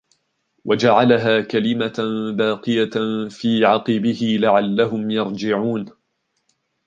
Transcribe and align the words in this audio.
وَجَعَلَهَا 0.65 1.41
كَلِمَةً 1.41 1.93
بَاقِيَةً 2.37 3.27
فِي 3.29 3.65
عَقِبِهِ 3.65 4.37
لَعَلَّهُمْ 4.39 5.11
يَرْجِعُونَ 5.11 5.85